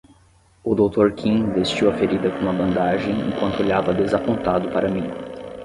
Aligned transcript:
O 0.63 0.73
doutor 0.73 1.11
Kim 1.11 1.51
vestiu 1.53 1.87
a 1.87 1.93
ferida 1.93 2.31
com 2.31 2.39
uma 2.39 2.53
bandagem 2.53 3.13
enquanto 3.21 3.59
olhava 3.61 3.93
desapontado 3.93 4.67
para 4.71 4.89
mim. 4.89 5.03